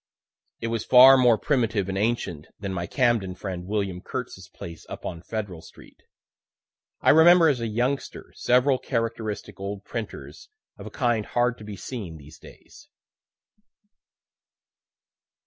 [0.61, 5.05] It was far more primitive and ancient than my Camden friend William Kurtz's place up
[5.05, 6.01] on Federal street.
[7.01, 11.75] I remember, as a youngster, several characteristic old printers of a kind hard to be
[11.75, 12.87] seen these days.